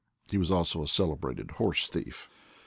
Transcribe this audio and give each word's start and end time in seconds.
He 0.31 0.39
was 0.39 0.49
also 0.49 0.81
a 0.81 0.87
cele 0.87 1.15
brated 1.15 1.51
horse 1.51 1.85
thief. 1.87 2.27